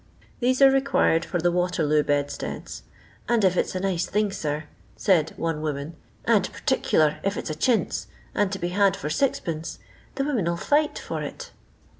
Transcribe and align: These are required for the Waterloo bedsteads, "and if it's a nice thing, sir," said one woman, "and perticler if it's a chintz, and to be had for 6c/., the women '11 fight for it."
These 0.39 0.63
are 0.63 0.71
required 0.71 1.23
for 1.23 1.39
the 1.39 1.51
Waterloo 1.51 2.01
bedsteads, 2.01 2.81
"and 3.29 3.43
if 3.43 3.55
it's 3.55 3.75
a 3.75 3.79
nice 3.79 4.07
thing, 4.07 4.31
sir," 4.31 4.63
said 4.95 5.31
one 5.37 5.61
woman, 5.61 5.95
"and 6.25 6.51
perticler 6.51 7.19
if 7.23 7.37
it's 7.37 7.51
a 7.51 7.55
chintz, 7.55 8.07
and 8.33 8.51
to 8.51 8.57
be 8.57 8.69
had 8.69 8.95
for 8.97 9.09
6c/., 9.09 9.77
the 10.15 10.23
women 10.23 10.47
'11 10.47 10.57
fight 10.57 10.97
for 10.97 11.21
it." 11.21 11.51